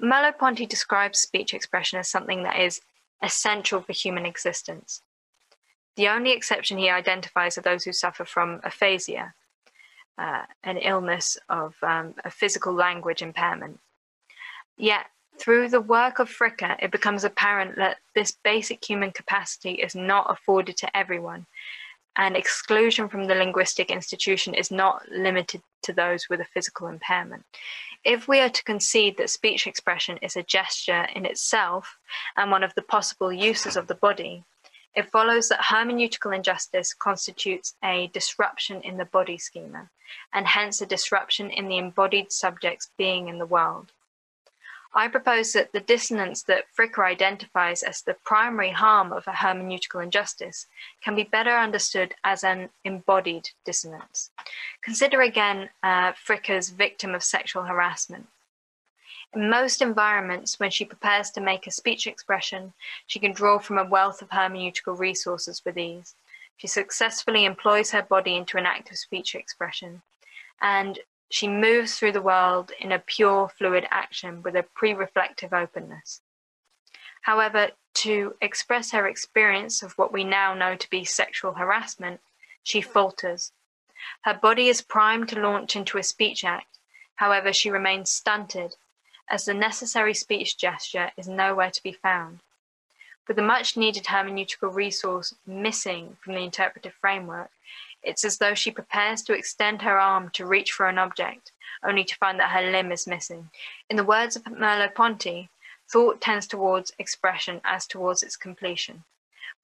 Merleau-Ponty 0.00 0.66
describes 0.66 1.18
speech 1.18 1.54
expression 1.54 1.98
as 1.98 2.08
something 2.08 2.42
that 2.42 2.60
is 2.60 2.82
essential 3.22 3.80
for 3.80 3.92
human 3.92 4.26
existence. 4.26 5.02
The 5.98 6.06
only 6.06 6.30
exception 6.30 6.78
he 6.78 6.88
identifies 6.88 7.58
are 7.58 7.62
those 7.62 7.82
who 7.82 7.92
suffer 7.92 8.24
from 8.24 8.60
aphasia, 8.62 9.34
uh, 10.16 10.44
an 10.62 10.76
illness 10.76 11.36
of 11.48 11.74
um, 11.82 12.14
a 12.24 12.30
physical 12.30 12.72
language 12.72 13.20
impairment. 13.20 13.80
Yet, 14.76 15.06
through 15.40 15.70
the 15.70 15.80
work 15.80 16.20
of 16.20 16.30
Fricker, 16.30 16.76
it 16.80 16.92
becomes 16.92 17.24
apparent 17.24 17.74
that 17.76 17.96
this 18.14 18.30
basic 18.30 18.88
human 18.88 19.10
capacity 19.10 19.72
is 19.72 19.96
not 19.96 20.30
afforded 20.30 20.76
to 20.76 20.96
everyone, 20.96 21.46
and 22.14 22.36
exclusion 22.36 23.08
from 23.08 23.24
the 23.24 23.34
linguistic 23.34 23.90
institution 23.90 24.54
is 24.54 24.70
not 24.70 25.02
limited 25.10 25.62
to 25.82 25.92
those 25.92 26.28
with 26.30 26.40
a 26.40 26.52
physical 26.54 26.86
impairment. 26.86 27.44
If 28.04 28.28
we 28.28 28.38
are 28.38 28.48
to 28.48 28.62
concede 28.62 29.16
that 29.16 29.30
speech 29.30 29.66
expression 29.66 30.18
is 30.18 30.36
a 30.36 30.44
gesture 30.44 31.08
in 31.12 31.26
itself 31.26 31.98
and 32.36 32.52
one 32.52 32.62
of 32.62 32.72
the 32.76 32.82
possible 32.82 33.32
uses 33.32 33.76
of 33.76 33.88
the 33.88 33.96
body, 33.96 34.44
it 34.98 35.12
follows 35.12 35.48
that 35.48 35.60
hermeneutical 35.60 36.34
injustice 36.34 36.92
constitutes 36.92 37.76
a 37.84 38.08
disruption 38.08 38.82
in 38.82 38.96
the 38.96 39.04
body 39.04 39.38
schema, 39.38 39.88
and 40.32 40.44
hence 40.44 40.80
a 40.80 40.86
disruption 40.86 41.50
in 41.50 41.68
the 41.68 41.78
embodied 41.78 42.32
subject's 42.32 42.90
being 42.98 43.28
in 43.28 43.38
the 43.38 43.46
world. 43.46 43.92
I 44.92 45.06
propose 45.06 45.52
that 45.52 45.70
the 45.70 45.78
dissonance 45.78 46.42
that 46.44 46.64
Fricker 46.76 47.06
identifies 47.06 47.84
as 47.84 48.02
the 48.02 48.16
primary 48.24 48.70
harm 48.70 49.12
of 49.12 49.24
a 49.28 49.38
hermeneutical 49.42 50.02
injustice 50.02 50.66
can 51.00 51.14
be 51.14 51.22
better 51.22 51.56
understood 51.56 52.16
as 52.24 52.42
an 52.42 52.68
embodied 52.82 53.50
dissonance. 53.64 54.30
Consider 54.82 55.20
again 55.20 55.70
uh, 55.84 56.10
Fricker's 56.12 56.70
victim 56.70 57.14
of 57.14 57.22
sexual 57.22 57.62
harassment. 57.62 58.26
In 59.34 59.50
most 59.50 59.82
environments, 59.82 60.58
when 60.58 60.70
she 60.70 60.86
prepares 60.86 61.30
to 61.30 61.40
make 61.40 61.66
a 61.66 61.70
speech 61.70 62.06
expression, 62.06 62.72
she 63.06 63.18
can 63.18 63.32
draw 63.32 63.58
from 63.58 63.76
a 63.76 63.84
wealth 63.84 64.22
of 64.22 64.30
hermeneutical 64.30 64.98
resources 64.98 65.62
with 65.64 65.76
ease. 65.76 66.14
She 66.56 66.66
successfully 66.66 67.44
employs 67.44 67.90
her 67.90 68.02
body 68.02 68.36
into 68.36 68.56
an 68.56 68.66
act 68.66 68.90
of 68.90 68.98
speech 68.98 69.34
expression, 69.34 70.02
and 70.60 70.98
she 71.30 71.46
moves 71.46 71.98
through 71.98 72.12
the 72.12 72.22
world 72.22 72.72
in 72.80 72.90
a 72.90 72.98
pure, 72.98 73.48
fluid 73.48 73.86
action 73.90 74.42
with 74.42 74.56
a 74.56 74.62
pre 74.62 74.94
reflective 74.94 75.52
openness. 75.52 76.22
However, 77.22 77.72
to 77.94 78.34
express 78.40 78.92
her 78.92 79.06
experience 79.06 79.82
of 79.82 79.92
what 79.98 80.12
we 80.12 80.24
now 80.24 80.54
know 80.54 80.74
to 80.74 80.90
be 80.90 81.04
sexual 81.04 81.52
harassment, 81.52 82.20
she 82.62 82.80
falters. 82.80 83.52
Her 84.22 84.34
body 84.34 84.68
is 84.68 84.80
primed 84.80 85.28
to 85.28 85.40
launch 85.40 85.76
into 85.76 85.98
a 85.98 86.02
speech 86.02 86.44
act, 86.44 86.78
however, 87.16 87.52
she 87.52 87.70
remains 87.70 88.10
stunted, 88.10 88.76
as 89.30 89.44
the 89.44 89.54
necessary 89.54 90.14
speech 90.14 90.56
gesture 90.56 91.10
is 91.16 91.28
nowhere 91.28 91.70
to 91.70 91.82
be 91.82 91.92
found. 91.92 92.40
With 93.26 93.36
the 93.36 93.42
much 93.42 93.76
needed 93.76 94.04
hermeneutical 94.04 94.74
resource 94.74 95.34
missing 95.46 96.16
from 96.20 96.34
the 96.34 96.40
interpretive 96.40 96.94
framework, 96.94 97.50
it's 98.02 98.24
as 98.24 98.38
though 98.38 98.54
she 98.54 98.70
prepares 98.70 99.22
to 99.22 99.34
extend 99.34 99.82
her 99.82 99.98
arm 99.98 100.30
to 100.30 100.46
reach 100.46 100.72
for 100.72 100.88
an 100.88 100.98
object, 100.98 101.52
only 101.84 102.04
to 102.04 102.16
find 102.16 102.40
that 102.40 102.50
her 102.50 102.70
limb 102.70 102.90
is 102.90 103.06
missing. 103.06 103.50
In 103.90 103.96
the 103.96 104.04
words 104.04 104.36
of 104.36 104.44
Merleau-Ponty, 104.44 105.50
thought 105.90 106.20
tends 106.20 106.46
towards 106.46 106.92
expression 106.98 107.60
as 107.64 107.86
towards 107.86 108.22
its 108.22 108.36
completion. 108.36 109.04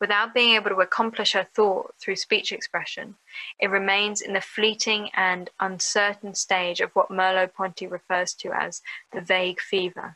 Without 0.05 0.35
being 0.35 0.55
able 0.55 0.69
to 0.69 0.83
accomplish 0.83 1.33
her 1.33 1.45
thought 1.45 1.95
through 1.99 2.17
speech 2.17 2.53
expression, 2.53 3.15
it 3.59 3.71
remains 3.71 4.21
in 4.21 4.35
the 4.35 4.41
fleeting 4.43 5.09
and 5.15 5.49
uncertain 5.61 6.35
stage 6.35 6.83
of 6.83 6.95
what 6.95 7.09
Merleau-Ponty 7.09 7.87
refers 7.87 8.35
to 8.35 8.53
as 8.53 8.83
the 9.15 9.23
vague 9.23 9.63
fever. 9.63 10.15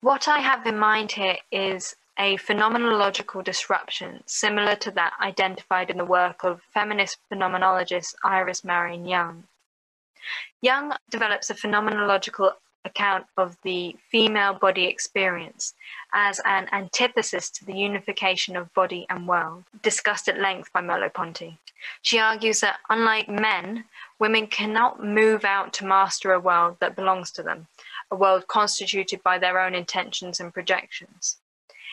What 0.00 0.28
I 0.28 0.38
have 0.38 0.64
in 0.64 0.78
mind 0.78 1.10
here 1.10 1.38
is 1.50 1.96
a 2.16 2.36
phenomenological 2.36 3.42
disruption 3.42 4.22
similar 4.26 4.76
to 4.76 4.92
that 4.92 5.14
identified 5.20 5.90
in 5.90 5.96
the 5.96 6.04
work 6.04 6.44
of 6.44 6.62
feminist 6.72 7.18
phenomenologist 7.28 8.14
Iris 8.22 8.62
Marion 8.62 9.06
Young. 9.06 9.48
Young 10.60 10.92
develops 11.10 11.50
a 11.50 11.54
phenomenological 11.54 12.52
account 12.86 13.26
of 13.36 13.56
the 13.62 13.96
female 14.10 14.54
body 14.54 14.86
experience 14.86 15.74
as 16.12 16.40
an 16.46 16.68
antithesis 16.72 17.50
to 17.50 17.64
the 17.66 17.74
unification 17.74 18.56
of 18.56 18.72
body 18.72 19.04
and 19.10 19.28
world, 19.28 19.64
discussed 19.82 20.28
at 20.28 20.40
length 20.40 20.72
by 20.72 20.80
Merleau-Ponty. 20.80 21.58
She 22.00 22.18
argues 22.18 22.60
that, 22.60 22.78
unlike 22.88 23.28
men, 23.28 23.84
women 24.18 24.46
cannot 24.46 25.04
move 25.04 25.44
out 25.44 25.72
to 25.74 25.84
master 25.84 26.32
a 26.32 26.40
world 26.40 26.76
that 26.80 26.96
belongs 26.96 27.30
to 27.32 27.42
them, 27.42 27.66
a 28.10 28.16
world 28.16 28.48
constituted 28.48 29.22
by 29.22 29.38
their 29.38 29.60
own 29.60 29.74
intentions 29.74 30.40
and 30.40 30.54
projections. 30.54 31.36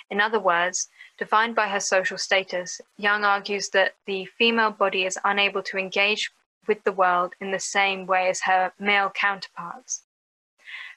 In 0.09 0.21
other 0.21 0.39
words, 0.39 0.89
defined 1.17 1.55
by 1.55 1.67
her 1.67 1.79
social 1.79 2.17
status, 2.17 2.81
Young 2.97 3.23
argues 3.23 3.69
that 3.69 3.95
the 4.05 4.25
female 4.25 4.71
body 4.71 5.05
is 5.05 5.19
unable 5.23 5.63
to 5.63 5.77
engage 5.77 6.31
with 6.67 6.83
the 6.83 6.91
world 6.91 7.33
in 7.41 7.51
the 7.51 7.59
same 7.59 8.05
way 8.05 8.29
as 8.29 8.41
her 8.41 8.71
male 8.79 9.09
counterparts. 9.09 10.03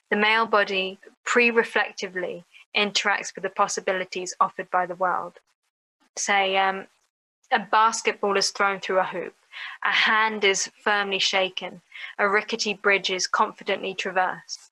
The 0.09 0.15
male 0.15 0.45
body 0.45 0.99
pre 1.25 1.51
reflectively 1.51 2.45
interacts 2.75 3.33
with 3.35 3.43
the 3.43 3.49
possibilities 3.49 4.35
offered 4.39 4.69
by 4.71 4.85
the 4.85 4.95
world. 4.95 5.39
Say, 6.15 6.57
um, 6.57 6.87
a 7.51 7.59
basketball 7.59 8.37
is 8.37 8.51
thrown 8.51 8.79
through 8.79 8.99
a 8.99 9.03
hoop, 9.03 9.35
a 9.83 9.91
hand 9.91 10.43
is 10.43 10.69
firmly 10.83 11.19
shaken, 11.19 11.81
a 12.17 12.27
rickety 12.27 12.73
bridge 12.73 13.09
is 13.09 13.27
confidently 13.27 13.93
traversed. 13.93 14.71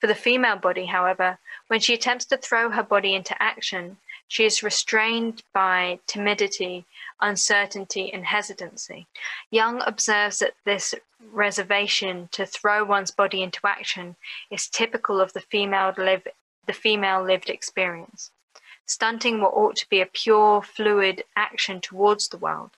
For 0.00 0.06
the 0.06 0.14
female 0.14 0.56
body, 0.56 0.86
however, 0.86 1.38
when 1.66 1.80
she 1.80 1.94
attempts 1.94 2.24
to 2.26 2.36
throw 2.36 2.70
her 2.70 2.84
body 2.84 3.14
into 3.14 3.40
action, 3.42 3.96
she 4.28 4.44
is 4.44 4.62
restrained 4.62 5.42
by 5.52 5.98
timidity, 6.06 6.84
uncertainty, 7.20 8.12
and 8.12 8.26
hesitancy. 8.26 9.06
Young 9.50 9.82
observes 9.82 10.38
that 10.38 10.54
this 10.64 10.94
reservation 11.32 12.28
to 12.32 12.46
throw 12.46 12.84
one's 12.84 13.10
body 13.10 13.42
into 13.42 13.60
action 13.66 14.16
is 14.50 14.68
typical 14.68 15.20
of 15.20 15.32
the 15.32 15.40
female, 15.40 15.92
live, 15.96 16.26
the 16.66 16.72
female 16.72 17.22
lived 17.22 17.50
experience, 17.50 18.30
stunting 18.86 19.40
what 19.40 19.54
ought 19.54 19.76
to 19.76 19.88
be 19.88 20.00
a 20.00 20.06
pure, 20.06 20.62
fluid 20.62 21.24
action 21.36 21.80
towards 21.80 22.28
the 22.28 22.38
world. 22.38 22.70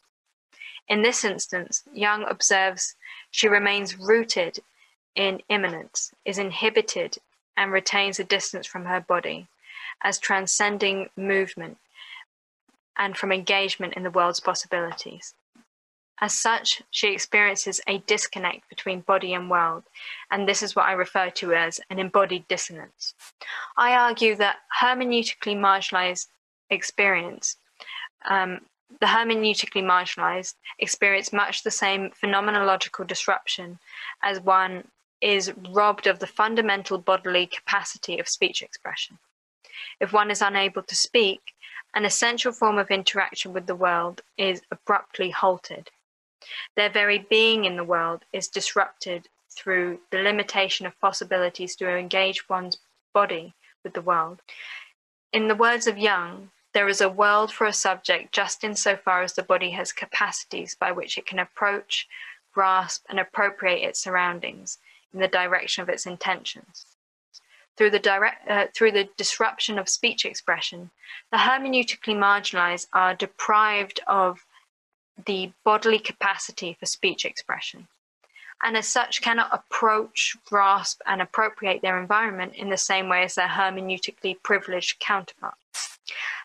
In 0.89 1.03
this 1.03 1.25
instance, 1.25 1.85
Young 1.93 2.25
observes 2.25 2.97
she 3.31 3.47
remains 3.47 3.99
rooted 3.99 4.59
in 5.15 5.43
immanence, 5.49 6.13
is 6.25 6.39
inhibited 6.39 7.19
and 7.57 7.73
retains 7.73 8.19
a 8.19 8.25
distance 8.25 8.67
from 8.67 8.87
her 8.87 9.01
body 9.01 9.47
as 10.03 10.19
transcending 10.19 11.11
movement 11.17 11.77
and 13.01 13.17
from 13.17 13.33
engagement 13.33 13.95
in 13.95 14.05
the 14.05 14.11
world's 14.11 14.39
possibilities. 14.39 15.35
As 16.21 16.35
such, 16.35 16.83
she 16.91 17.09
experiences 17.09 17.81
a 17.89 17.99
disconnect 18.07 18.69
between 18.69 19.01
body 19.01 19.33
and 19.33 19.51
world, 19.51 19.85
and 20.31 20.47
this 20.47 20.63
is 20.63 20.77
what 20.77 20.85
I 20.85 20.93
refer 20.93 21.31
to 21.31 21.55
as 21.55 21.81
an 21.89 21.99
embodied 21.99 22.47
dissonance. 22.47 23.15
I 23.79 23.95
argue 23.95 24.37
that 24.37 24.59
hermeneutically 24.83 25.57
marginalized 25.57 26.27
experience, 26.69 27.57
um, 28.29 28.61
the 29.01 29.07
hermeneutically 29.07 29.83
marginalized 29.83 30.57
experience 30.79 31.33
much 31.33 31.63
the 31.63 31.71
same 31.71 32.11
phenomenological 32.23 33.07
disruption 33.07 33.79
as 34.23 34.41
one 34.41 34.85
is 35.23 35.53
robbed 35.71 36.07
of 36.07 36.19
the 36.19 36.27
fundamental 36.27 36.99
bodily 36.99 37.47
capacity 37.47 38.19
of 38.19 38.29
speech 38.29 38.61
expression. 38.61 39.19
If 40.01 40.13
one 40.13 40.31
is 40.31 40.43
unable 40.43 40.83
to 40.83 40.95
speak, 40.95 41.41
an 41.95 42.05
essential 42.05 42.53
form 42.53 42.79
of 42.79 42.91
interaction 42.91 43.53
with 43.53 43.67
the 43.67 43.75
world 43.75 44.23
is 44.37 44.63
abruptly 44.71 45.31
halted. 45.31 45.91
Their 46.77 46.91
very 46.91 47.19
being 47.19 47.65
in 47.65 47.77
the 47.77 47.85
world 47.85 48.25
is 48.33 48.49
disrupted 48.49 49.29
through 49.51 50.01
the 50.11 50.19
limitation 50.19 50.87
of 50.87 50.99
possibilities 51.01 51.77
to 51.77 51.89
engage 51.89 52.49
one's 52.49 52.79
body 53.13 53.55
with 53.83 53.95
the 53.95 54.01
world. 54.01 54.41
In 55.33 55.49
the 55.49 55.55
words 55.55 55.87
of 55.87 55.99
Young, 55.99 56.51
there 56.73 56.89
is 56.89 57.01
a 57.01 57.09
world 57.09 57.53
for 57.53 57.67
a 57.67 57.73
subject 57.73 58.33
just 58.33 58.63
insofar 58.63 59.23
as 59.23 59.33
the 59.33 59.43
body 59.43 59.71
has 59.71 59.93
capacities 59.93 60.77
by 60.79 60.93
which 60.93 61.19
it 61.19 61.27
can 61.27 61.39
approach, 61.39 62.09
grasp, 62.53 63.05
and 63.09 63.19
appropriate 63.19 63.85
its 63.85 64.01
surroundings, 64.01 64.79
in 65.13 65.21
the 65.21 65.29
direction 65.29 65.83
of 65.83 65.89
its 65.89 66.07
intentions. 66.07 66.87
Through 67.81 67.93
the, 67.93 67.99
direct, 67.99 68.47
uh, 68.47 68.67
through 68.75 68.93
the 68.93 69.09
disruption 69.17 69.79
of 69.79 69.89
speech 69.89 70.27
expression, 70.27 70.91
the 71.33 71.39
hermeneutically 71.39 72.15
marginalized 72.15 72.89
are 72.93 73.15
deprived 73.15 74.01
of 74.07 74.45
the 75.25 75.53
bodily 75.65 75.99
capacity 75.99 76.77
for 76.79 76.85
speech 76.85 77.25
expression, 77.25 77.89
and 78.63 78.77
as 78.77 78.87
such 78.87 79.23
cannot 79.23 79.49
approach, 79.51 80.37
grasp, 80.45 81.01
and 81.07 81.23
appropriate 81.23 81.81
their 81.81 81.99
environment 81.99 82.55
in 82.55 82.69
the 82.69 82.77
same 82.77 83.09
way 83.09 83.23
as 83.23 83.37
their 83.37 83.49
hermeneutically 83.49 84.37
privileged 84.43 85.01
counterparts. 85.01 85.99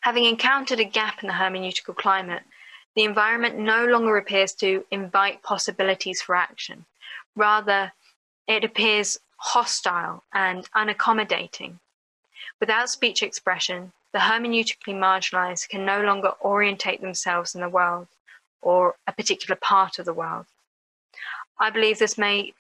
Having 0.04 0.24
encountered 0.24 0.80
a 0.80 0.86
gap 0.86 1.22
in 1.22 1.28
the 1.28 1.34
hermeneutical 1.34 1.98
climate, 1.98 2.44
the 2.96 3.04
environment 3.04 3.58
no 3.58 3.86
longer 3.86 4.16
appears 4.16 4.54
to 4.54 4.86
invite 4.90 5.44
possibilities 5.44 6.22
for 6.22 6.34
action. 6.34 6.86
Rather, 7.36 7.92
it 8.48 8.64
appears 8.64 9.20
hostile 9.38 10.24
and 10.34 10.70
unaccommodating. 10.74 11.80
Without 12.60 12.90
speech 12.90 13.22
expression, 13.22 13.92
the 14.14 14.20
hermeneutically 14.20 14.96
marginalized 14.96 15.70
can 15.70 15.86
no 15.86 16.02
longer 16.02 16.32
orientate 16.42 17.02
themselves 17.02 17.54
in 17.54 17.62
the 17.62 17.70
world 17.70 18.08
or 18.62 18.96
a 19.06 19.12
particular 19.12 19.56
part 19.56 20.00
of 20.00 20.06
the 20.06 20.14
world. 20.14 20.46
I 21.60 21.70
believe 21.70 22.00
this 22.00 22.18
may 22.18 22.54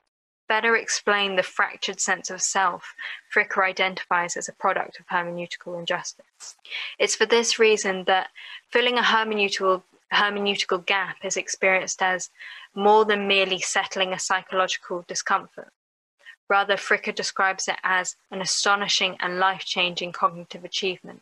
better 0.48 0.76
explain 0.76 1.36
the 1.36 1.44
fractured 1.44 2.00
sense 2.00 2.30
of 2.30 2.42
self 2.42 2.94
Fricker 3.34 3.66
identifies 3.66 4.38
as 4.38 4.48
a 4.48 4.54
product 4.54 5.00
of 5.00 5.08
hermeneutical 5.08 5.78
injustice. 5.80 6.56
It's 7.00 7.16
for 7.16 7.26
this 7.26 7.58
reason 7.60 8.04
that 8.06 8.30
filling 8.70 8.98
a 8.98 9.02
hermeneutical, 9.02 9.84
hermeneutical 10.14 10.86
gap 10.86 11.18
is 11.24 11.38
experienced 11.38 12.02
as 12.02 12.30
more 12.76 13.06
than 13.06 13.28
merely 13.28 13.60
settling 13.60 14.14
a 14.14 14.20
psychological 14.20 15.04
discomfort. 15.08 15.72
Rather, 16.50 16.76
Fricker 16.76 17.14
describes 17.14 17.68
it 17.68 17.78
as 17.84 18.16
an 18.32 18.42
astonishing 18.42 19.18
and 19.20 19.40
life 19.40 19.66
changing 19.66 20.12
cognitive 20.12 20.64
achievement. 20.64 21.22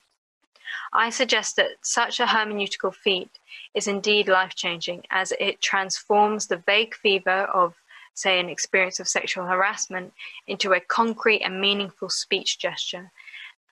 I 0.91 1.09
suggest 1.09 1.55
that 1.55 1.71
such 1.81 2.19
a 2.19 2.25
hermeneutical 2.25 2.93
feat 2.93 3.29
is 3.73 3.87
indeed 3.87 4.27
life 4.27 4.55
changing 4.55 5.03
as 5.09 5.33
it 5.39 5.61
transforms 5.61 6.47
the 6.47 6.57
vague 6.57 6.95
fever 6.95 7.43
of 7.53 7.75
say, 8.13 8.39
an 8.39 8.49
experience 8.49 8.99
of 8.99 9.07
sexual 9.07 9.45
harassment 9.45 10.13
into 10.47 10.73
a 10.73 10.79
concrete 10.79 11.41
and 11.41 11.59
meaningful 11.59 12.09
speech 12.09 12.59
gesture. 12.59 13.11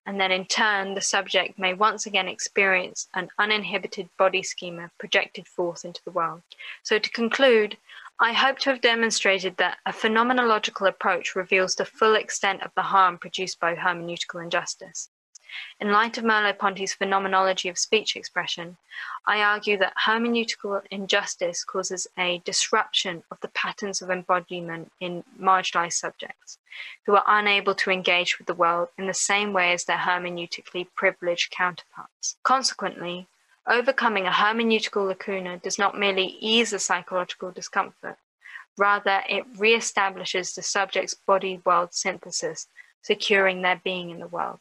And 0.06 0.20
then 0.20 0.32
in 0.32 0.46
turn, 0.46 0.96
the 0.96 1.02
subject 1.02 1.60
may 1.60 1.74
once 1.74 2.06
again 2.06 2.28
experience 2.28 3.08
an 3.14 3.30
uninhibited 3.38 4.10
body 4.18 4.42
schema 4.42 4.90
projected 4.98 5.48
forth 5.48 5.86
into 5.86 6.04
the 6.04 6.12
world. 6.12 6.42
So, 6.82 6.98
to 6.98 7.10
conclude, 7.10 7.78
I 8.20 8.34
hope 8.34 8.60
to 8.60 8.72
have 8.72 8.82
demonstrated 8.82 9.58
that 9.58 9.78
a 9.86 9.92
phenomenological 9.92 10.88
approach 10.88 11.36
reveals 11.36 11.76
the 11.76 11.86
full 11.86 12.16
extent 12.16 12.62
of 12.62 12.72
the 12.76 12.84
harm 12.84 13.18
produced 13.18 13.60
by 13.60 13.76
hermeneutical 13.76 14.44
injustice. 14.44 15.10
In 15.80 15.92
light 15.92 16.18
of 16.18 16.24
Merleau-Ponty's 16.24 16.94
phenomenology 16.94 17.70
of 17.70 17.78
speech 17.78 18.16
expression, 18.16 18.78
I 19.26 19.42
argue 19.42 19.78
that 19.78 19.94
hermeneutical 20.06 20.82
injustice 20.92 21.64
causes 21.64 22.08
a 22.18 22.42
disruption 22.46 23.24
of 23.32 23.40
the 23.42 23.50
patterns 23.50 24.02
of 24.02 24.10
embodiment 24.10 24.92
in 25.00 25.24
marginalized 25.40 25.94
subjects 25.94 26.58
who 27.06 27.16
are 27.16 27.24
unable 27.28 27.76
to 27.76 27.92
engage 27.92 28.38
with 28.38 28.48
the 28.48 28.54
world 28.54 28.90
in 28.98 29.08
the 29.08 29.14
same 29.14 29.54
way 29.54 29.74
as 29.74 29.86
their 29.86 29.98
hermeneutically 29.98 30.88
privileged 30.96 31.52
counterparts. 31.52 32.38
Consequently, 32.44 33.28
overcoming 33.68 34.26
a 34.26 34.32
hermeneutical 34.32 35.08
lacuna 35.08 35.58
does 35.58 35.78
not 35.78 35.98
merely 35.98 36.38
ease 36.40 36.72
the 36.72 36.80
psychological 36.80 37.52
discomfort, 37.52 38.18
rather, 38.78 39.22
it 39.30 39.46
re 39.58 39.76
establishes 39.76 40.56
the 40.56 40.62
subject's 40.62 41.14
body 41.14 41.62
world 41.66 41.94
synthesis, 41.94 42.68
securing 43.02 43.62
their 43.62 43.82
being 43.84 44.10
in 44.10 44.20
the 44.20 44.28
world. 44.28 44.60